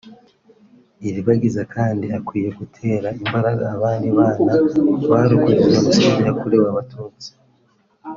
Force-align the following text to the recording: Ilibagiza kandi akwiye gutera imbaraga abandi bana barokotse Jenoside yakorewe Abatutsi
Ilibagiza 1.07 1.61
kandi 1.75 2.05
akwiye 2.17 2.49
gutera 2.59 3.07
imbaraga 3.23 3.63
abandi 3.75 4.07
bana 4.17 4.41
barokotse 5.09 5.65
Jenoside 5.73 6.19
yakorewe 6.27 6.65
Abatutsi 6.71 7.29